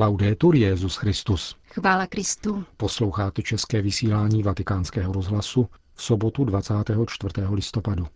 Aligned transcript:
Laudetur 0.00 0.54
Jezus 0.56 0.96
Christus. 0.96 1.56
Chvála 1.72 2.06
Kristu. 2.06 2.64
Posloucháte 2.76 3.42
české 3.42 3.82
vysílání 3.82 4.42
Vatikánského 4.42 5.12
rozhlasu 5.12 5.68
v 5.94 6.02
sobotu 6.02 6.44
24. 6.44 7.32
listopadu. 7.50 8.06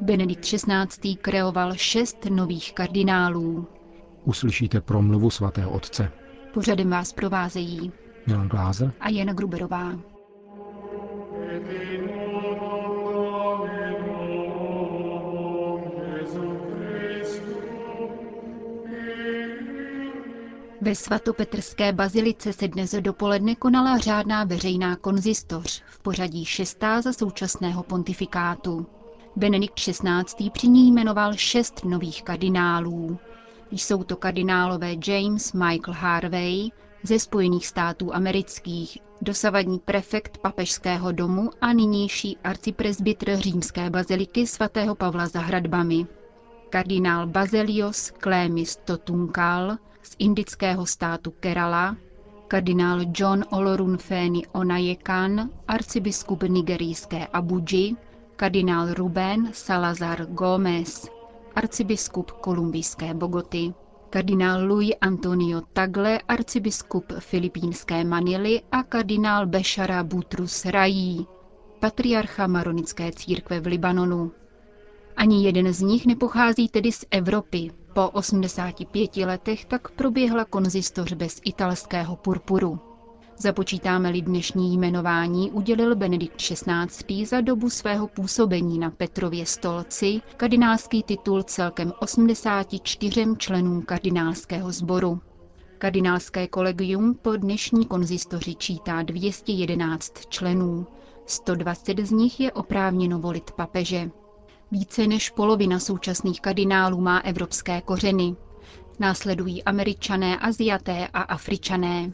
Benedikt 0.00 0.44
XVI. 0.44 1.16
kreoval 1.16 1.74
šest 1.74 2.24
nových 2.30 2.72
kardinálů. 2.74 3.66
Uslyšíte 4.24 4.80
promluvu 4.80 5.30
svatého 5.30 5.70
otce. 5.70 6.21
Pořadem 6.52 6.90
vás 6.90 7.12
provázejí 7.12 7.92
Milan 8.26 8.48
Glázer 8.48 8.92
a 9.00 9.08
Jana 9.08 9.32
Gruberová. 9.32 9.92
Ve 20.80 20.94
svatopetrské 20.94 21.92
bazilice 21.92 22.52
se 22.52 22.68
dnes 22.68 22.94
dopoledne 23.00 23.54
konala 23.54 23.98
řádná 23.98 24.44
veřejná 24.44 24.96
konzistoř 24.96 25.82
v 25.86 25.98
pořadí 25.98 26.44
šestá 26.44 27.00
za 27.00 27.12
současného 27.12 27.82
pontifikátu. 27.82 28.86
Benedikt 29.36 29.74
XVI. 29.74 30.50
při 30.52 30.68
ní 30.68 30.92
jmenoval 30.92 31.32
šest 31.32 31.84
nových 31.84 32.22
kardinálů. 32.22 33.18
Jsou 33.72 34.04
to 34.04 34.16
kardinálové 34.16 34.94
James 35.06 35.52
Michael 35.52 35.94
Harvey 35.98 36.70
ze 37.02 37.18
Spojených 37.18 37.66
států 37.66 38.14
amerických, 38.14 38.98
dosavadní 39.20 39.78
prefekt 39.78 40.38
papežského 40.38 41.12
domu 41.12 41.50
a 41.60 41.72
nynější 41.72 42.36
arcipresbytr 42.44 43.36
římské 43.36 43.90
baziliky 43.90 44.46
svatého 44.46 44.94
Pavla 44.94 45.26
za 45.28 45.40
hradbami. 45.40 46.06
Kardinál 46.70 47.26
Bazelios 47.26 48.10
Klémis 48.10 48.76
Totunkal 48.76 49.76
z 50.02 50.16
indického 50.18 50.86
státu 50.86 51.30
Kerala, 51.40 51.96
kardinál 52.48 53.00
John 53.16 53.44
Olorunfeni 53.50 54.46
Onayekan, 54.52 55.50
arcibiskup 55.68 56.42
nigerijské 56.42 57.26
Abuji, 57.26 57.96
kardinál 58.36 58.94
Ruben 58.94 59.48
Salazar 59.52 60.26
Gómez, 60.26 61.08
arcibiskup 61.54 62.30
kolumbijské 62.30 63.14
Bogoty, 63.14 63.74
kardinál 64.10 64.66
Louis 64.66 64.92
Antonio 65.00 65.60
Tagle, 65.72 66.18
arcibiskup 66.28 67.12
filipínské 67.18 68.04
Manily 68.04 68.60
a 68.72 68.82
kardinál 68.82 69.46
Bešara 69.46 70.02
Butrus 70.04 70.64
Rají, 70.64 71.26
patriarcha 71.80 72.46
Maronické 72.46 73.12
církve 73.12 73.60
v 73.60 73.66
Libanonu. 73.66 74.32
Ani 75.16 75.44
jeden 75.44 75.72
z 75.72 75.80
nich 75.82 76.06
nepochází 76.06 76.68
tedy 76.68 76.92
z 76.92 77.04
Evropy. 77.10 77.70
Po 77.92 78.08
85 78.10 79.16
letech 79.16 79.64
tak 79.64 79.90
proběhla 79.90 80.44
konzistoř 80.44 81.12
bez 81.12 81.40
italského 81.44 82.16
purpuru. 82.16 82.91
Započítáme-li 83.42 84.22
dnešní 84.22 84.74
jmenování, 84.76 85.50
udělil 85.50 85.96
Benedikt 85.96 86.36
XVI. 86.36 87.26
za 87.26 87.40
dobu 87.40 87.70
svého 87.70 88.08
působení 88.08 88.78
na 88.78 88.90
Petrově 88.90 89.46
stolci 89.46 90.20
kardinálský 90.36 91.02
titul 91.02 91.42
celkem 91.42 91.92
84 92.00 93.24
členům 93.38 93.82
kardinálského 93.82 94.72
sboru. 94.72 95.20
Kardinálské 95.78 96.46
kolegium 96.46 97.14
po 97.14 97.36
dnešní 97.36 97.86
konzistoři 97.86 98.54
čítá 98.54 99.02
211 99.02 100.12
členů. 100.28 100.86
120 101.26 101.98
z 101.98 102.10
nich 102.10 102.40
je 102.40 102.52
oprávněno 102.52 103.18
volit 103.18 103.50
papeže. 103.50 104.10
Více 104.70 105.06
než 105.06 105.30
polovina 105.30 105.78
současných 105.78 106.40
kardinálů 106.40 107.00
má 107.00 107.18
evropské 107.18 107.80
kořeny. 107.80 108.36
Následují 108.98 109.62
američané, 109.64 110.38
aziaté 110.38 111.08
a 111.12 111.20
afričané. 111.22 112.12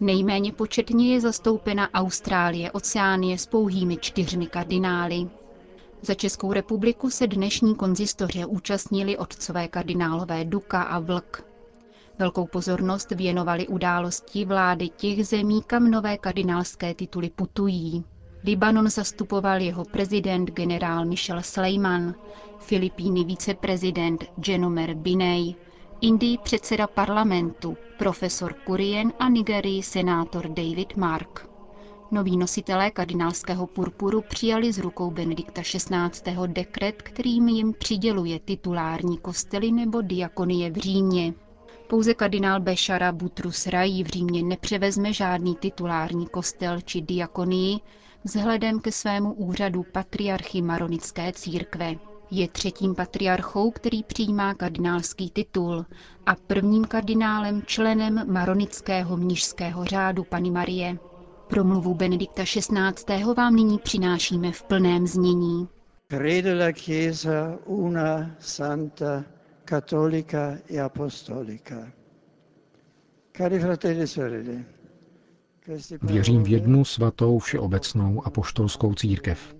Nejméně 0.00 0.52
početně 0.52 1.14
je 1.14 1.20
zastoupena 1.20 1.90
Austrálie, 1.94 2.72
Oceánie 2.72 3.38
s 3.38 3.46
pouhými 3.46 3.96
čtyřmi 3.96 4.46
kardinály. 4.46 5.28
Za 6.02 6.14
Českou 6.14 6.52
republiku 6.52 7.10
se 7.10 7.26
dnešní 7.26 7.74
konzistoře 7.74 8.46
účastnili 8.46 9.16
otcové 9.16 9.68
kardinálové 9.68 10.44
Duka 10.44 10.82
a 10.82 10.98
Vlk. 10.98 11.44
Velkou 12.18 12.46
pozornost 12.46 13.10
věnovali 13.10 13.68
události 13.68 14.44
vlády 14.44 14.88
těch 14.88 15.26
zemí, 15.26 15.62
kam 15.66 15.90
nové 15.90 16.18
kardinálské 16.18 16.94
tituly 16.94 17.30
putují. 17.30 18.04
Libanon 18.44 18.88
zastupoval 18.88 19.60
jeho 19.60 19.84
prezident 19.84 20.50
generál 20.50 21.04
Michel 21.04 21.42
Sleiman, 21.42 22.14
Filipíny 22.58 23.24
viceprezident 23.24 24.24
Genomer 24.36 24.94
Binej, 24.94 25.54
Indii 26.00 26.38
předseda 26.38 26.86
parlamentu, 26.86 27.76
profesor 27.98 28.54
Kurien 28.64 29.12
a 29.18 29.28
Nigerii 29.28 29.82
senátor 29.82 30.48
David 30.48 30.96
Mark. 30.96 31.48
Noví 32.10 32.36
nositelé 32.36 32.90
kardinálského 32.90 33.66
purpuru 33.66 34.20
přijali 34.28 34.72
z 34.72 34.78
rukou 34.78 35.10
Benedikta 35.10 35.62
XVI. 35.62 36.32
dekret, 36.46 37.02
kterým 37.02 37.48
jim 37.48 37.72
přiděluje 37.72 38.40
titulární 38.40 39.18
kostely 39.18 39.72
nebo 39.72 40.02
diakonie 40.02 40.70
v 40.70 40.76
Římě. 40.76 41.34
Pouze 41.88 42.14
kardinál 42.14 42.60
Bešara 42.60 43.12
Butrus 43.12 43.66
Rají 43.66 44.04
v 44.04 44.06
Římě 44.06 44.42
nepřevezme 44.42 45.12
žádný 45.12 45.54
titulární 45.56 46.26
kostel 46.26 46.80
či 46.80 47.00
diakonii 47.00 47.78
vzhledem 48.24 48.80
ke 48.80 48.92
svému 48.92 49.32
úřadu 49.32 49.84
patriarchy 49.92 50.62
Maronické 50.62 51.32
církve. 51.32 51.94
Je 52.30 52.48
třetím 52.48 52.94
patriarchou, 52.94 53.70
který 53.70 54.02
přijímá 54.02 54.54
kardinálský 54.54 55.30
titul 55.30 55.86
a 56.26 56.34
prvním 56.34 56.84
kardinálem 56.84 57.62
členem 57.66 58.32
maronického 58.32 59.16
mnižského 59.16 59.84
řádu 59.84 60.24
Pany 60.24 60.50
Marie. 60.50 60.98
Promluvu 61.48 61.94
Benedikta 61.94 62.42
XVI. 62.44 63.24
vám 63.36 63.56
nyní 63.56 63.78
přinášíme 63.78 64.52
v 64.52 64.62
plném 64.62 65.06
znění. 65.06 65.68
Crede 66.08 66.54
la 66.54 66.72
Chiesa 66.72 67.58
una 67.64 68.30
santa 68.38 69.24
cattolica 69.64 70.58
e 70.74 70.80
apostolica. 70.80 71.74
Cari 73.36 73.58
fratelli 73.60 74.00
e 74.02 74.06
sorelle, 74.06 74.64
Věřím 76.02 76.42
v 76.42 76.48
jednu 76.48 76.84
svatou 76.84 77.38
všeobecnou 77.38 78.26
apoštolskou 78.26 78.94
církev. 78.94 79.55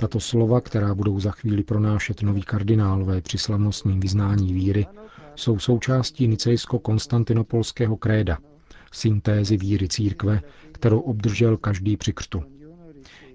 Tato 0.00 0.20
slova, 0.20 0.60
která 0.60 0.94
budou 0.94 1.20
za 1.20 1.30
chvíli 1.30 1.62
pronášet 1.64 2.22
noví 2.22 2.42
kardinálové 2.42 3.20
při 3.20 3.38
slavnostním 3.38 4.00
vyznání 4.00 4.52
víry, 4.52 4.86
jsou 5.34 5.58
součástí 5.58 6.28
nicejsko-konstantinopolského 6.28 7.96
kréda, 7.96 8.38
syntézy 8.92 9.56
víry 9.56 9.88
církve, 9.88 10.42
kterou 10.72 11.00
obdržel 11.00 11.56
každý 11.56 11.96
při 11.96 12.12
křtu. 12.12 12.42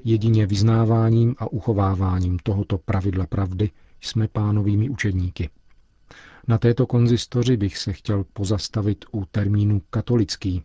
Jedině 0.04 0.48
vyznáváním 0.48 1.36
a 1.38 1.52
uchováváním 1.52 2.40
tohoto 2.44 2.78
pravidla 2.78 3.26
pravdy 3.26 3.72
jsme 4.02 4.28
pánovými 4.28 4.90
učedníky. 4.90 5.50
Na 6.48 6.58
této 6.58 6.88
konzistoři 6.88 7.58
bych 7.58 7.78
se 7.78 7.94
chtěl 7.94 8.26
pozastavit 8.34 9.06
u 9.12 9.26
termínu 9.26 9.82
katolický. 9.90 10.64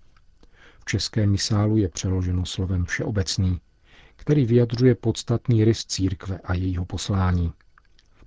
V 0.80 0.84
českém 0.84 1.30
misálu 1.30 1.76
je 1.76 1.88
přeloženo 1.88 2.46
slovem 2.46 2.84
všeobecný, 2.84 3.60
který 4.20 4.44
vyjadřuje 4.46 4.94
podstatný 4.94 5.64
rys 5.64 5.84
církve 5.84 6.38
a 6.44 6.54
jejího 6.54 6.84
poslání. 6.84 7.52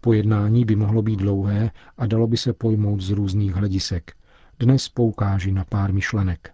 Pojednání 0.01 0.65
by 0.65 0.75
mohlo 0.75 1.01
být 1.01 1.15
dlouhé 1.19 1.71
a 1.97 2.05
dalo 2.05 2.27
by 2.27 2.37
se 2.37 2.53
pojmout 2.53 3.01
z 3.01 3.09
různých 3.09 3.53
hledisek. 3.53 4.11
Dnes 4.59 4.89
poukáži 4.89 5.51
na 5.51 5.65
pár 5.65 5.93
myšlenek. 5.93 6.51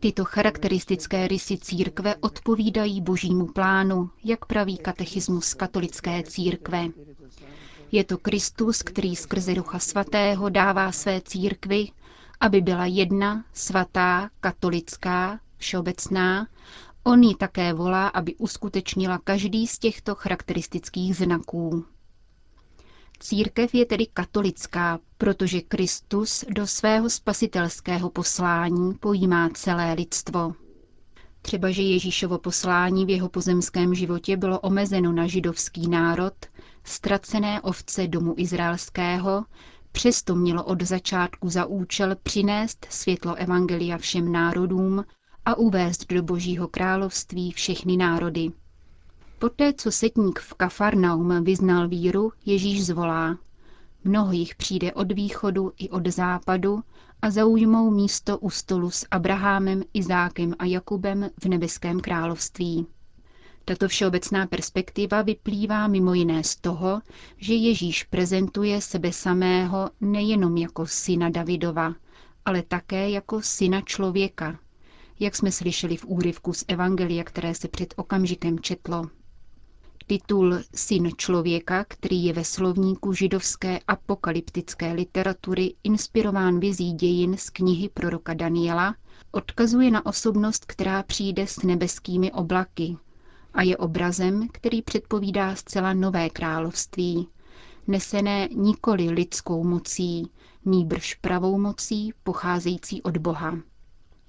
Tyto 0.00 0.24
charakteristické 0.24 1.28
rysy 1.28 1.58
církve 1.58 2.14
odpovídají 2.16 3.00
božímu 3.00 3.46
plánu, 3.46 4.10
jak 4.24 4.44
praví 4.44 4.78
katechismus 4.78 5.54
katolické 5.54 6.22
církve. 6.22 6.86
Je 7.92 8.04
to 8.04 8.18
Kristus, 8.18 8.82
který 8.82 9.16
skrze 9.16 9.54
Ducha 9.54 9.78
Svatého 9.78 10.48
dává 10.48 10.92
své 10.92 11.20
církvi 11.20 11.88
aby 12.40 12.60
byla 12.60 12.86
jedna, 12.86 13.44
svatá, 13.52 14.30
katolická, 14.40 15.40
všeobecná, 15.56 16.46
on 17.04 17.22
ji 17.22 17.34
také 17.34 17.72
volá, 17.72 18.08
aby 18.08 18.34
uskutečnila 18.34 19.18
každý 19.24 19.66
z 19.66 19.78
těchto 19.78 20.14
charakteristických 20.14 21.16
znaků. 21.16 21.84
Církev 23.20 23.74
je 23.74 23.86
tedy 23.86 24.06
katolická, 24.06 24.98
protože 25.18 25.60
Kristus 25.60 26.44
do 26.50 26.66
svého 26.66 27.10
spasitelského 27.10 28.10
poslání 28.10 28.94
pojímá 28.94 29.48
celé 29.54 29.92
lidstvo. 29.92 30.52
Třeba, 31.42 31.70
že 31.70 31.82
Ježíšovo 31.82 32.38
poslání 32.38 33.06
v 33.06 33.10
jeho 33.10 33.28
pozemském 33.28 33.94
životě 33.94 34.36
bylo 34.36 34.60
omezeno 34.60 35.12
na 35.12 35.26
židovský 35.26 35.88
národ, 35.88 36.34
ztracené 36.84 37.60
ovce 37.60 38.06
domu 38.06 38.34
izraelského, 38.36 39.44
přesto 39.98 40.34
mělo 40.34 40.64
od 40.64 40.82
začátku 40.82 41.48
za 41.48 41.66
účel 41.66 42.16
přinést 42.22 42.86
světlo 42.90 43.34
Evangelia 43.34 43.98
všem 43.98 44.32
národům 44.32 45.04
a 45.44 45.54
uvést 45.58 46.12
do 46.12 46.22
Božího 46.22 46.68
království 46.68 47.52
všechny 47.52 47.96
národy. 47.96 48.48
Poté, 49.38 49.72
co 49.72 49.92
setník 49.92 50.38
v 50.38 50.54
Kafarnaum 50.54 51.44
vyznal 51.44 51.88
víru, 51.88 52.32
Ježíš 52.46 52.86
zvolá. 52.86 53.38
Mnoho 54.04 54.32
jich 54.32 54.54
přijde 54.54 54.92
od 54.92 55.12
východu 55.12 55.72
i 55.78 55.90
od 55.90 56.06
západu 56.06 56.80
a 57.22 57.30
zaujmou 57.30 57.90
místo 57.90 58.38
u 58.38 58.50
stolu 58.50 58.90
s 58.90 59.06
Abrahamem, 59.10 59.82
Izákem 59.94 60.54
a 60.58 60.64
Jakubem 60.64 61.30
v 61.42 61.44
nebeském 61.48 62.00
království. 62.00 62.86
Tato 63.68 63.88
všeobecná 63.88 64.46
perspektiva 64.46 65.22
vyplývá 65.22 65.88
mimo 65.88 66.14
jiné 66.14 66.44
z 66.44 66.56
toho, 66.56 67.02
že 67.36 67.54
Ježíš 67.54 68.04
prezentuje 68.04 68.80
sebe 68.80 69.12
samého 69.12 69.90
nejenom 70.00 70.56
jako 70.56 70.86
syna 70.86 71.28
Davidova, 71.28 71.94
ale 72.44 72.62
také 72.62 73.10
jako 73.10 73.42
syna 73.42 73.80
člověka, 73.80 74.58
jak 75.20 75.36
jsme 75.36 75.52
slyšeli 75.52 75.96
v 75.96 76.04
úryvku 76.04 76.52
z 76.52 76.64
Evangelia, 76.68 77.24
které 77.24 77.54
se 77.54 77.68
před 77.68 77.94
okamžikem 77.96 78.60
četlo. 78.60 79.08
Titul 80.06 80.58
Syn 80.74 81.10
člověka, 81.16 81.84
který 81.88 82.24
je 82.24 82.32
ve 82.32 82.44
slovníku 82.44 83.12
židovské 83.12 83.78
apokalyptické 83.88 84.92
literatury 84.92 85.74
inspirován 85.84 86.60
vizí 86.60 86.92
dějin 86.92 87.36
z 87.36 87.50
knihy 87.50 87.88
proroka 87.88 88.34
Daniela, 88.34 88.94
odkazuje 89.32 89.90
na 89.90 90.06
osobnost, 90.06 90.64
která 90.64 91.02
přijde 91.02 91.46
s 91.46 91.62
nebeskými 91.62 92.32
oblaky 92.32 92.96
a 93.54 93.62
je 93.62 93.76
obrazem, 93.76 94.48
který 94.52 94.82
předpovídá 94.82 95.56
zcela 95.56 95.92
nové 95.92 96.30
království, 96.30 97.28
nesené 97.86 98.48
nikoli 98.52 99.10
lidskou 99.10 99.64
mocí, 99.64 100.30
nýbrž 100.64 101.14
pravou 101.14 101.58
mocí 101.58 102.12
pocházející 102.22 103.02
od 103.02 103.16
Boha. 103.16 103.58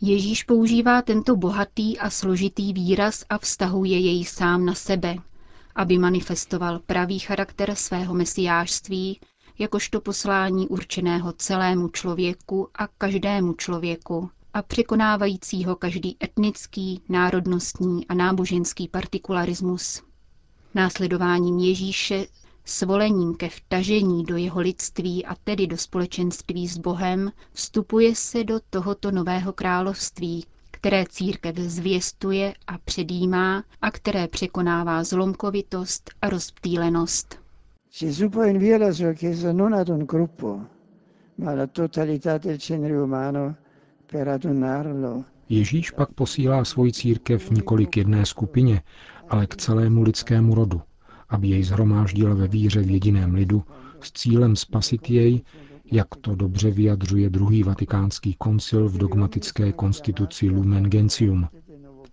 Ježíš 0.02 0.44
používá 0.44 1.02
tento 1.02 1.36
bohatý 1.36 2.00
a 2.00 2.10
složitý 2.10 2.74
výraz 2.74 3.26
a 3.30 3.38
vztahuje 3.38 4.00
jej 4.00 4.26
sám 4.26 4.66
na 4.66 4.74
sebe, 4.74 5.16
aby 5.76 5.98
manifestoval 5.98 6.80
pravý 6.80 7.20
charakter 7.20 7.76
svého 7.76 8.14
mesiářství, 8.14 9.20
jakožto 9.60 10.02
poslání 10.02 10.68
určeného 10.68 11.34
celému 11.34 11.88
člověku 11.88 12.70
a 12.76 12.88
každému 12.88 13.54
člověku 13.54 14.30
a 14.54 14.62
překonávajícího 14.62 15.76
každý 15.76 16.18
etnický, 16.24 17.02
národnostní 17.10 18.08
a 18.08 18.14
náboženský 18.14 18.88
partikularismus. 18.88 20.04
Následováním 20.76 21.60
Ježíše, 21.60 22.26
svolením 22.66 23.36
ke 23.36 23.50
vtažení 23.50 24.24
do 24.24 24.38
jeho 24.38 24.62
lidství 24.62 25.26
a 25.26 25.36
tedy 25.44 25.68
do 25.68 25.78
společenství 25.78 26.68
s 26.68 26.78
Bohem, 26.78 27.32
vstupuje 27.54 28.16
se 28.16 28.44
do 28.44 28.60
tohoto 28.70 29.12
nového 29.12 29.54
království, 29.54 30.46
které 30.72 31.04
církev 31.10 31.56
zvěstuje 31.58 32.54
a 32.68 32.78
předjímá 32.78 33.64
a 33.82 33.92
které 33.92 34.28
překonává 34.28 35.04
zlomkovitost 35.04 36.10
a 36.22 36.30
rozptýlenost. 36.30 37.40
Gesù 38.00 38.30
poi 38.30 38.50
invia 38.50 38.78
la 38.78 38.94
sua 38.94 39.14
Chiesa 39.14 39.54
non 39.54 39.74
ad 39.74 39.90
un. 39.90 40.08
Ježíš 45.50 45.92
pak 45.92 46.14
posílá 46.14 46.66
svoji 46.66 46.92
církev 46.92 47.52
nikoli 47.52 47.86
k 47.86 47.98
jedné 47.98 48.26
skupině, 48.26 48.82
ale 49.30 49.48
k 49.48 49.56
celému 49.56 50.04
lidskému 50.04 50.56
rodu, 50.56 50.82
aby 51.30 51.48
jej 51.48 51.64
zhromáždil 51.64 52.36
ve 52.36 52.48
víře 52.48 52.82
v 52.82 52.92
jediném 52.92 53.34
lidu 53.34 53.64
s 54.02 54.12
cílem 54.12 54.56
spasit 54.56 55.10
jej 55.10 55.42
jak 55.92 56.08
to 56.22 56.36
dobře 56.36 56.72
vyjadřuje 56.72 57.30
druhý 57.30 57.64
vatikánský 57.64 58.34
koncil 58.34 58.90
v 58.90 58.98
dogmatické 58.98 59.72
konstituci 59.72 60.50
Lumen 60.50 60.84
Gentium. 60.84 61.48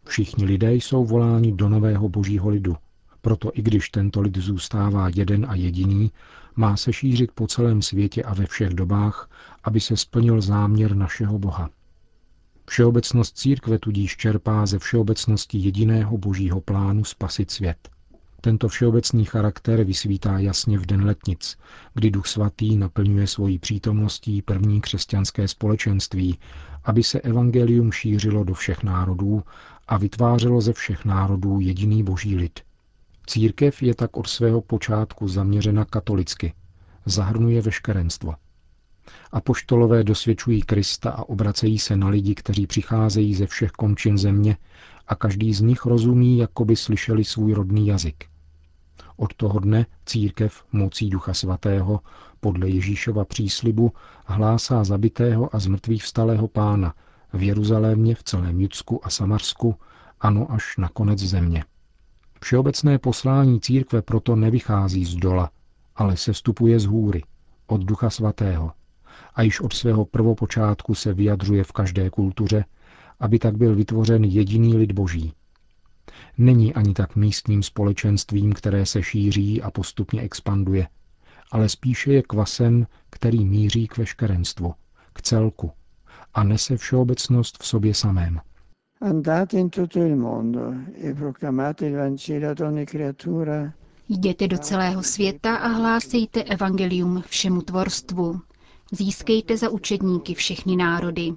Všichni 0.05 0.45
lidé 0.45 0.75
jsou 0.75 1.05
voláni 1.05 1.53
do 1.53 1.69
nového 1.69 2.09
božího 2.09 2.49
lidu. 2.49 2.77
Proto 3.21 3.51
i 3.55 3.63
když 3.63 3.91
tento 3.91 4.21
lid 4.21 4.37
zůstává 4.37 5.11
jeden 5.15 5.47
a 5.49 5.55
jediný, 5.55 6.13
má 6.57 6.77
se 6.77 6.93
šířit 6.93 7.33
po 7.35 7.47
celém 7.47 7.83
světě 7.83 8.23
a 8.23 8.35
ve 8.35 8.47
všech 8.47 8.71
dobách, 8.71 9.31
aby 9.65 9.81
se 9.81 9.97
splnil 9.97 10.41
záměr 10.41 10.95
našeho 10.95 11.39
Boha. 11.39 11.71
Všeobecnost 12.69 13.39
církve 13.39 13.79
tudíž 13.79 14.17
čerpá 14.17 14.67
ze 14.67 14.79
všeobecnosti 14.79 15.59
jediného 15.59 16.19
božího 16.19 16.61
plánu 16.61 17.05
spasit 17.05 17.51
svět. 17.51 17.89
Tento 18.41 18.69
všeobecný 18.69 19.25
charakter 19.25 19.85
vysvítá 19.85 20.39
jasně 20.39 20.79
v 20.79 20.87
den 20.87 21.05
letnic, 21.05 21.59
kdy 21.95 22.11
Duch 22.11 22.27
Svatý 22.27 22.77
naplňuje 22.77 23.27
svojí 23.27 23.59
přítomností 23.59 24.43
první 24.43 24.81
křesťanské 24.81 25.49
společenství, 25.49 26.39
aby 26.85 27.03
se 27.03 27.21
evangelium 27.21 27.93
šířilo 27.93 28.45
do 28.45 28.55
všech 28.55 28.83
národů 28.83 29.43
a 29.89 29.99
vytvářelo 29.99 30.61
ze 30.61 30.73
všech 30.73 31.05
národů 31.05 31.61
jediný 31.61 32.03
boží 32.03 32.37
lid. 32.37 32.61
Církev 33.27 33.83
je 33.83 33.95
tak 33.95 34.17
od 34.17 34.27
svého 34.27 34.61
počátku 34.61 35.29
zaměřena 35.29 35.85
katolicky, 35.85 36.53
zahrnuje 37.07 37.63
veškerenstvo. 37.63 38.35
Apoštolové 39.33 40.05
dosvědčují 40.05 40.63
Krista 40.63 41.11
a 41.11 41.23
obracejí 41.23 41.79
se 41.79 41.97
na 41.97 42.09
lidi, 42.09 42.35
kteří 42.35 42.67
přicházejí 42.67 43.35
ze 43.35 43.47
všech 43.47 43.71
končin 43.71 44.19
země 44.19 44.57
a 45.09 45.15
každý 45.15 45.55
z 45.55 45.61
nich 45.61 45.85
rozumí, 45.87 46.39
jako 46.39 46.65
by 46.65 46.77
slyšeli 46.77 47.25
svůj 47.25 47.53
rodný 47.53 47.87
jazyk. 47.87 48.25
Od 49.17 49.35
toho 49.35 49.61
dne 49.61 49.87
církev 50.07 50.65
mocí 50.73 51.11
Ducha 51.11 51.35
Svatého 51.35 52.01
podle 52.41 52.69
Ježíšova 52.69 53.25
příslibu 53.25 53.93
hlásá 54.25 54.85
zabitého 54.85 55.57
a 55.57 55.59
zmrtvých 55.59 56.03
vstalého 56.05 56.49
pána 56.49 56.95
v 57.33 57.43
Jeruzalémě, 57.43 58.15
v 58.15 58.23
celém 58.23 58.61
Judsku 58.61 59.07
a 59.07 59.11
Samarsku, 59.11 59.75
ano 60.21 60.53
až 60.53 60.77
na 60.77 60.89
konec 60.89 61.19
země. 61.19 61.65
Všeobecné 62.41 62.99
poslání 62.99 63.61
církve 63.61 64.03
proto 64.03 64.37
nevychází 64.37 65.05
z 65.05 65.15
dola, 65.15 65.51
ale 65.97 66.17
se 66.17 66.35
stupuje 66.35 66.81
z 66.81 66.85
hůry, 66.85 67.23
od 67.67 67.85
Ducha 67.85 68.11
Svatého. 68.11 68.73
A 69.35 69.43
již 69.43 69.61
od 69.61 69.73
svého 69.73 70.05
prvopočátku 70.05 70.95
se 70.95 71.15
vyjadřuje 71.15 71.65
v 71.65 71.73
každé 71.73 72.11
kultuře, 72.11 72.65
aby 73.21 73.39
tak 73.39 73.57
byl 73.57 73.75
vytvořen 73.75 74.25
jediný 74.25 74.77
lid 74.77 74.93
boží. 74.93 75.33
Není 76.39 76.75
ani 76.75 76.95
tak 76.95 77.17
místním 77.17 77.63
společenstvím, 77.63 78.53
které 78.53 78.87
se 78.87 79.03
šíří 79.03 79.63
a 79.63 79.71
postupně 79.71 80.23
expanduje, 80.23 80.89
ale 81.53 81.69
spíše 81.69 82.13
je 82.13 82.23
kvasem, 82.23 82.87
který 83.11 83.45
míří 83.45 83.89
k 83.89 83.99
veškerenstvu, 83.99 84.75
k 85.13 85.23
celku 85.23 85.71
a 86.35 86.45
nese 86.45 86.77
všeobecnost 86.77 87.63
v 87.63 87.67
sobě 87.67 87.95
samém. 87.95 88.41
Andate 89.01 89.59
in 89.59 89.71
tutto 89.71 89.99
il 89.99 90.17
mondo 90.17 90.75
e 91.05 91.15
proclamate 91.15 91.87
il 91.87 91.97
Vangelo 91.97 92.51
ad 92.51 92.61
ogni 92.61 92.87
creatura. 92.87 93.73
Jděte 94.09 94.49
do 94.49 94.59
celého 94.59 95.03
světa 95.03 95.57
a 95.57 95.69
hlásejte 95.69 96.43
evangelium 96.43 97.23
všemu 97.27 97.63
tvorstvu. 97.63 98.41
Získejte 98.93 99.57
za 99.57 99.69
učedníky 99.69 100.35
všechny 100.35 100.77
národy. 100.77 101.33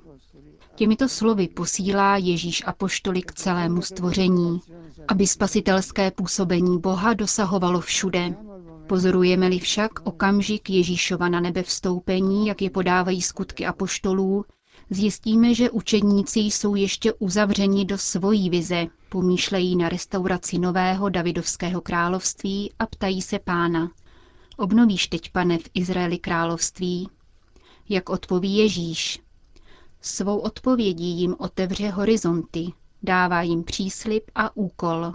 Těmito 0.75 1.10
slovy 1.10 1.48
posílá 1.48 2.18
Ježíš 2.18 2.63
apoštoly 2.65 3.22
k 3.22 3.34
celému 3.34 3.82
stvoření, 3.82 4.60
aby 5.08 5.27
spasitelské 5.27 6.12
působení 6.12 6.79
Boha 6.79 7.13
dosahovalo 7.13 7.82
všude. 7.82 8.36
Pozorujeme-li 8.88 9.60
však 9.60 9.91
okamžik 10.03 10.70
Ježíšova 10.70 11.29
na 11.29 11.39
nebe 11.39 11.63
vstoupení, 11.63 12.48
jak 12.48 12.62
je 12.62 12.70
podávají 12.70 13.22
skutky 13.22 13.65
apoštolů, 13.65 14.46
zjistíme, 14.89 15.53
že 15.53 15.70
učedníci 15.70 16.39
jsou 16.39 16.75
ještě 16.75 17.13
uzavřeni 17.13 17.86
do 17.86 17.98
svojí 17.98 18.50
vize, 18.50 18.86
pomýšlejí 19.10 19.75
na 19.75 19.89
restauraci 19.89 20.60
nového 20.60 21.10
Davidovského 21.10 21.82
království 21.82 22.74
a 22.79 22.86
ptají 22.86 23.22
se 23.22 23.39
pána. 23.39 23.91
Obnovíš 24.58 25.08
teď, 25.08 25.32
pane, 25.32 25.58
v 25.58 25.70
Izraeli 25.74 26.18
království? 26.18 27.10
Jak 27.89 28.10
odpoví 28.10 28.58
Ježíš, 28.58 29.19
Svou 30.01 30.38
odpovědí 30.38 31.19
jim 31.19 31.36
otevře 31.39 31.89
horizonty, 31.89 32.67
dává 33.03 33.41
jim 33.41 33.63
příslip 33.63 34.24
a 34.36 34.55
úkol. 34.55 35.13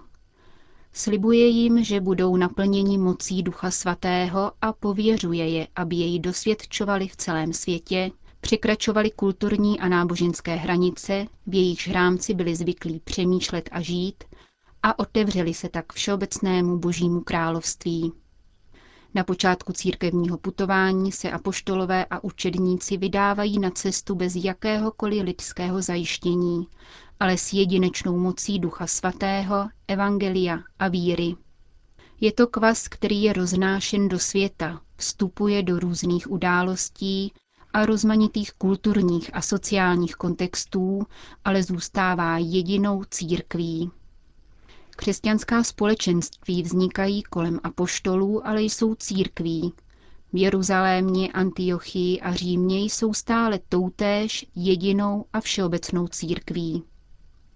Slibuje 0.92 1.46
jim, 1.46 1.84
že 1.84 2.00
budou 2.00 2.36
naplněni 2.36 2.98
mocí 2.98 3.42
Ducha 3.42 3.70
Svatého 3.70 4.52
a 4.62 4.72
pověřuje 4.72 5.48
je, 5.48 5.68
aby 5.76 5.96
jej 5.96 6.18
dosvědčovali 6.18 7.08
v 7.08 7.16
celém 7.16 7.52
světě, 7.52 8.10
překračovali 8.40 9.10
kulturní 9.10 9.80
a 9.80 9.88
náboženské 9.88 10.54
hranice, 10.54 11.26
v 11.46 11.54
jejichž 11.54 11.88
rámci 11.88 12.34
byli 12.34 12.56
zvyklí 12.56 13.00
přemýšlet 13.04 13.68
a 13.72 13.80
žít, 13.80 14.24
a 14.82 14.98
otevřeli 14.98 15.54
se 15.54 15.68
tak 15.68 15.92
všeobecnému 15.92 16.78
božímu 16.78 17.20
království. 17.20 18.12
Na 19.14 19.24
počátku 19.24 19.72
církevního 19.72 20.38
putování 20.38 21.12
se 21.12 21.30
apoštolové 21.30 22.04
a 22.04 22.24
učedníci 22.24 22.96
vydávají 22.96 23.58
na 23.58 23.70
cestu 23.70 24.14
bez 24.14 24.36
jakéhokoliv 24.36 25.22
lidského 25.22 25.82
zajištění, 25.82 26.66
ale 27.20 27.38
s 27.38 27.52
jedinečnou 27.52 28.18
mocí 28.18 28.58
Ducha 28.58 28.86
Svatého, 28.86 29.68
Evangelia 29.88 30.58
a 30.78 30.88
víry. 30.88 31.34
Je 32.20 32.32
to 32.32 32.46
kvas, 32.46 32.88
který 32.88 33.22
je 33.22 33.32
roznášen 33.32 34.08
do 34.08 34.18
světa, 34.18 34.80
vstupuje 34.96 35.62
do 35.62 35.78
různých 35.78 36.30
událostí 36.30 37.32
a 37.72 37.86
rozmanitých 37.86 38.52
kulturních 38.52 39.30
a 39.32 39.42
sociálních 39.42 40.14
kontextů, 40.14 41.06
ale 41.44 41.62
zůstává 41.62 42.38
jedinou 42.38 43.04
církví. 43.10 43.90
Křesťanská 44.96 45.62
společenství 45.64 46.62
vznikají 46.62 47.22
kolem 47.22 47.60
apoštolů, 47.62 48.46
ale 48.46 48.62
jsou 48.62 48.94
církví. 48.94 49.72
V 50.32 50.36
Jeruzalémě, 50.36 51.32
Antiochii 51.32 52.20
a 52.20 52.34
Římě 52.34 52.78
jsou 52.78 53.14
stále 53.14 53.60
toutéž, 53.68 54.46
jedinou 54.54 55.24
a 55.32 55.40
všeobecnou 55.40 56.08
církví. 56.08 56.82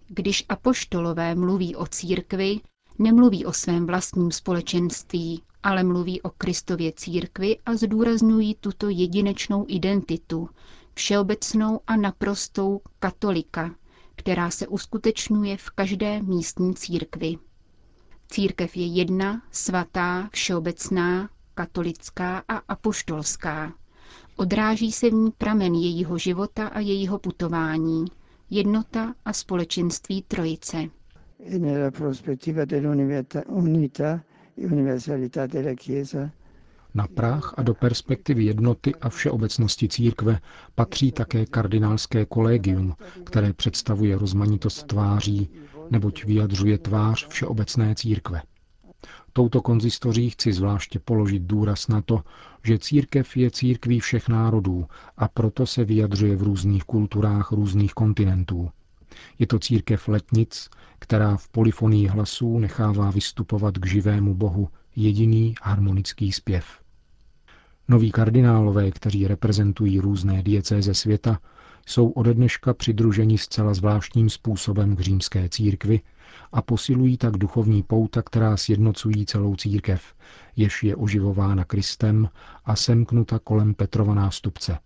Když 0.09 0.45
apoštolové 0.49 1.35
mluví 1.35 1.77
o 1.77 1.87
církvi, 1.87 2.61
nemluví 2.99 3.45
o 3.45 3.53
svém 3.53 3.87
vlastním 3.87 4.31
společenství, 4.31 5.43
ale 5.63 5.85
mluví 5.85 6.23
o 6.23 6.31
Kristově 6.31 6.93
církvi 6.93 7.59
a 7.67 7.77
zdůrazňují 7.77 8.55
tuto 8.61 8.89
jedinečnou 8.89 9.65
identitu, 9.69 10.49
všeobecnou 10.95 11.81
a 11.87 11.97
naprostou 11.97 12.81
katolika, 12.99 13.75
která 14.19 14.51
se 14.51 14.67
uskutečňuje 14.69 15.57
v 15.57 15.71
každé 15.71 16.23
místní 16.23 16.75
církvi. 16.75 17.37
Církev 18.31 18.77
je 18.77 18.87
jedna, 18.87 19.43
svatá, 19.53 20.29
všeobecná, 20.33 21.31
katolická 21.55 22.43
a 22.49 22.57
apoštolská. 22.57 23.73
Odráží 24.37 24.93
se 24.93 25.11
v 25.11 25.13
ní 25.13 25.31
pramen 25.39 25.75
jejího 25.75 26.19
života 26.19 26.67
a 26.67 26.81
jejího 26.81 27.19
putování, 27.19 28.05
jednota 28.51 29.15
a 29.25 29.33
společenství 29.33 30.23
Trojice. 30.23 30.77
nella 31.59 31.91
prospettiva 31.91 32.65
dell'unità 32.65 34.21
e 34.59 34.67
universalità 34.67 35.47
della 35.47 35.75
Chiesa 35.75 36.31
na 36.99 37.07
práh 37.07 37.55
a 37.57 37.63
do 37.63 37.75
perspektivy 37.75 38.45
jednoty 38.45 38.95
a 38.95 39.09
všeobecnosti 39.09 39.89
církve 39.89 40.41
patří 40.75 41.13
také 41.13 41.47
kardinálské 41.47 42.27
kolegium, 42.27 42.95
které 43.25 43.53
představuje 43.53 44.19
rozmanitost 44.19 44.87
tváří, 44.87 45.49
neboť 45.91 46.25
vyjadřuje 46.25 46.79
tvář 46.79 47.27
všeobecné 47.29 47.95
církve. 47.95 48.43
Touto 49.33 49.63
konzistoří 49.63 50.31
chci 50.31 50.53
zvláště 50.53 50.99
položit 50.99 51.43
důraz 51.43 51.89
na 51.89 52.03
to, 52.03 52.23
že 52.65 52.79
církev 52.79 53.37
je 53.37 53.51
církví 53.51 54.01
všech 54.01 54.29
národů 54.29 54.87
a 55.17 55.29
proto 55.29 55.67
se 55.67 55.85
vyjadřuje 55.85 56.37
v 56.37 56.43
různých 56.43 56.85
kulturách 56.85 57.53
různých 57.53 57.95
kontinentů. 57.95 58.71
Je 59.39 59.47
to 59.47 59.59
církev 59.59 60.09
letnic, 60.09 60.69
která 60.99 61.37
v 61.37 61.49
polifonii 61.49 62.07
hlasů 62.07 62.59
nechává 62.59 63.11
vystupovat 63.11 63.79
k 63.79 63.87
živému 63.87 64.35
Bohu 64.35 64.69
jediný 64.97 65.55
harmonický 65.63 66.33
zpěv. 66.33 66.65
Noví 67.91 68.11
kardinálové, 68.11 68.91
kteří 68.91 69.27
reprezentují 69.27 70.01
různé 70.01 70.43
diecéze 70.43 70.95
světa, 70.95 71.39
jsou 71.87 72.11
ode 72.11 72.35
dneška 72.35 72.75
přidruženi 72.75 73.39
zcela 73.39 73.75
zvláštním 73.75 74.31
způsobem 74.31 74.97
k 74.97 75.01
římské 75.01 75.49
církvi 75.49 76.01
a 76.53 76.63
posilují 76.63 77.17
tak 77.17 77.37
duchovní 77.37 77.83
pouta, 77.83 78.23
která 78.23 78.57
sjednocují 78.57 79.27
celou 79.27 79.57
církev, 79.57 80.15
jež 80.57 80.83
je 80.83 80.97
oživována 80.97 81.65
Kristem 81.65 82.29
a 82.65 82.77
semknuta 82.77 83.39
kolem 83.39 83.75
Petrova 83.75 84.15
nástupce. 84.15 84.79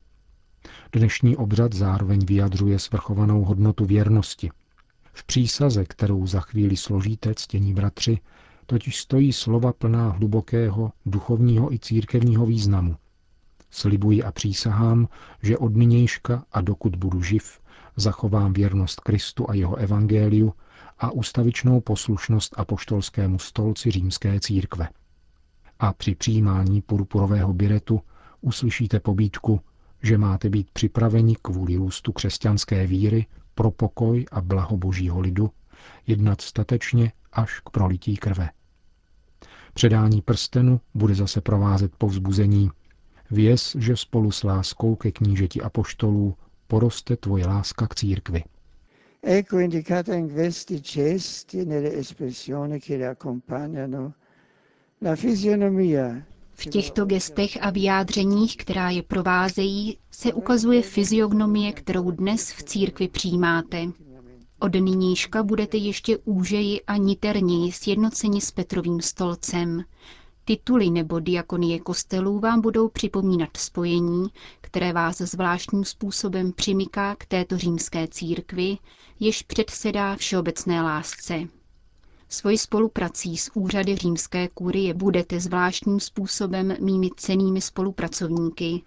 Dnešní 0.93 1.37
obřad 1.37 1.73
zároveň 1.73 2.27
vyjadřuje 2.27 2.79
svrchovanou 2.79 3.45
hodnotu 3.45 3.85
věrnosti. 3.85 4.51
V 5.13 5.25
přísaze, 5.25 5.85
kterou 5.85 6.27
za 6.27 6.41
chvíli 6.41 6.77
složíte, 6.77 7.35
ctění 7.37 7.75
bratři, 7.75 8.19
totiž 8.73 8.97
stojí 9.01 9.33
slova 9.33 9.73
plná 9.73 10.09
hlubokého 10.11 10.93
duchovního 11.07 11.73
i 11.73 11.79
církevního 11.79 12.47
významu. 12.47 12.97
Slibuji 13.71 14.23
a 14.23 14.33
přísahám, 14.33 15.09
že 15.43 15.59
od 15.59 15.77
nynějška 15.77 16.45
a 16.53 16.61
dokud 16.61 16.97
budu 16.97 17.23
živ, 17.23 17.61
zachovám 17.97 18.53
věrnost 18.53 19.01
Kristu 19.01 19.51
a 19.51 19.55
jeho 19.55 19.77
evangeliu 19.77 20.55
a 20.99 21.11
ustavičnou 21.11 21.81
poslušnost 21.81 22.55
apoštolskému 22.57 23.39
stolci 23.39 23.91
římské 23.91 24.41
církve. 24.41 24.89
A 25.79 25.93
při 25.93 26.15
přijímání 26.15 26.83
purpurového 26.83 27.53
biretu 27.53 28.01
uslyšíte 28.41 29.01
pobídku, 29.01 29.61
že 30.03 30.19
máte 30.19 30.49
být 30.49 30.71
připraveni 30.71 31.37
kvůli 31.43 31.77
růstu 31.77 32.13
křesťanské 32.13 32.87
víry 32.87 33.27
pro 33.55 33.71
pokoj 33.71 34.27
a 34.33 34.41
blaho 34.41 34.77
božího 34.77 35.21
lidu, 35.21 35.51
jednat 36.07 36.41
statečně 36.41 37.13
až 37.33 37.61
k 37.61 37.71
prolití 37.71 38.17
krve. 38.17 38.51
Předání 39.75 40.23
prstenu 40.23 40.81
bude 40.95 41.15
zase 41.15 41.41
provázet 41.41 41.93
povzbuzení. 41.99 42.71
Věz, 43.31 43.77
že 43.79 43.97
spolu 43.97 44.31
s 44.31 44.43
láskou 44.45 44.95
ke 44.97 45.13
knížeti 45.13 45.61
apoštolů 45.61 46.35
poroste 46.69 47.17
tvoje 47.17 47.47
láska 47.47 47.87
k 47.87 47.95
církvi. 47.95 48.45
Ecco 49.23 49.59
indicata 49.59 50.15
in 50.15 50.29
questi 50.29 50.79
gesti, 50.81 51.65
nelle 51.65 51.91
espressioni 51.99 52.81
che 52.81 52.97
le 52.97 53.09
accompagnano, 53.09 54.13
la 55.03 55.17
fisionomia 55.17 56.23
v 56.55 56.67
těchto 56.67 57.05
gestech 57.05 57.59
a 57.61 57.71
vyjádřeních, 57.71 58.57
která 58.57 58.91
je 58.91 59.03
provázejí, 59.03 59.99
se 60.11 60.33
ukazuje 60.33 60.83
fyziognomie, 60.83 61.73
kterou 61.73 62.11
dnes 62.11 62.53
v 62.53 62.63
církvi 62.63 63.09
přijímáte. 63.09 63.79
Od 64.63 64.75
nynížka 64.75 65.43
budete 65.43 65.77
ještě 65.77 66.19
úžeji 66.19 66.81
a 66.83 66.97
niterněji 66.97 67.73
sjednoceni 67.73 68.41
s 68.41 68.51
Petrovým 68.51 69.01
stolcem. 69.01 69.85
Tituly 70.45 70.91
nebo 70.91 71.21
diakonie 71.21 71.81
kostelů 71.81 72.39
vám 72.39 72.61
budou 72.61 72.89
připomínat 72.89 73.57
spojení, 73.57 74.27
které 74.61 74.93
vás 74.93 75.19
zvláštním 75.19 75.85
způsobem 75.85 76.53
přimyká 76.53 77.15
k 77.15 77.27
této 77.27 77.59
římské 77.59 78.09
církvi, 78.09 78.79
jež 79.21 79.43
předsedá 79.43 80.17
všeobecné 80.17 80.83
lásce. 80.83 81.49
Svoji 82.29 82.59
spoluprací 82.59 83.37
s 83.37 83.51
úřady 83.55 83.97
římské 83.97 84.49
kurie 84.49 84.95
budete 84.95 85.41
zvláštním 85.41 86.01
způsobem 86.01 86.77
mými 86.81 87.11
cenými 87.17 87.61
spolupracovníky, 87.61 88.83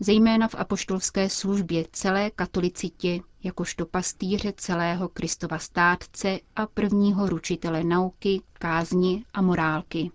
zejména 0.00 0.48
v 0.48 0.54
apoštolské 0.54 1.28
službě 1.28 1.84
celé 1.92 2.30
katolicitě, 2.30 3.20
jakožto 3.44 3.86
pastýře 3.86 4.52
celého 4.56 5.08
Kristova 5.08 5.58
státce 5.58 6.38
a 6.56 6.66
prvního 6.66 7.28
ručitele 7.28 7.84
nauky, 7.84 8.42
kázni 8.52 9.24
a 9.34 9.42
morálky. 9.42 10.10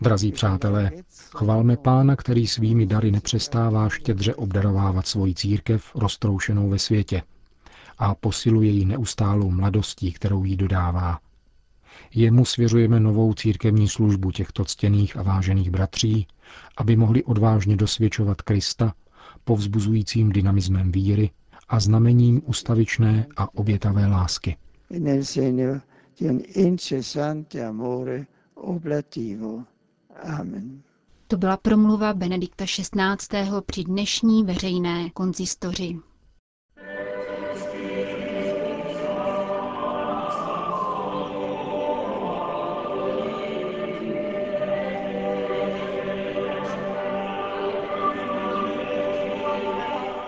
Drazí 0.00 0.32
přátelé, 0.32 0.90
chvalme 1.36 1.76
Pána, 1.76 2.16
který 2.16 2.46
svými 2.46 2.86
dary 2.86 3.10
nepřestává 3.10 3.88
štědře 3.88 4.34
obdarovávat 4.34 5.06
svoji 5.06 5.34
církev 5.34 5.90
roztroušenou 5.94 6.68
ve 6.68 6.78
světě 6.78 7.22
a 7.98 8.14
posiluje 8.14 8.70
ji 8.70 8.84
neustálou 8.84 9.50
mladostí, 9.50 10.12
kterou 10.12 10.44
jí 10.44 10.56
dodává. 10.56 11.18
Jemu 12.14 12.44
svěřujeme 12.44 13.00
novou 13.00 13.34
církevní 13.34 13.88
službu 13.88 14.30
těchto 14.30 14.64
ctěných 14.64 15.16
a 15.16 15.22
vážených 15.22 15.70
bratří, 15.70 16.26
aby 16.76 16.96
mohli 16.96 17.24
odvážně 17.24 17.76
dosvědčovat 17.76 18.42
Krista 18.42 18.94
povzbuzujícím 19.44 20.32
dynamismem 20.32 20.92
víry 20.92 21.30
a 21.68 21.80
znamením 21.80 22.42
ustavičné 22.44 23.26
a 23.36 23.54
obětavé 23.54 24.06
lásky. 24.06 24.56
Amen. 30.22 30.82
To 31.26 31.36
byla 31.36 31.56
promluva 31.56 32.14
Benedikta 32.14 32.64
XVI. 32.64 33.50
při 33.66 33.84
dnešní 33.84 34.44
veřejné 34.44 35.10
konzistoři. 35.10 35.98